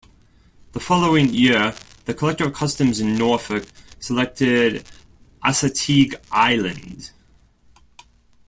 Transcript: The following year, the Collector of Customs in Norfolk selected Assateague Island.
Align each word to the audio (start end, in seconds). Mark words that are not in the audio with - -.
The 0.71 0.79
following 0.79 1.29
year, 1.31 1.75
the 2.05 2.15
Collector 2.15 2.45
of 2.45 2.55
Customs 2.55 2.99
in 2.99 3.19
Norfolk 3.19 3.65
selected 3.99 4.83
Assateague 5.45 6.15
Island. 6.31 7.11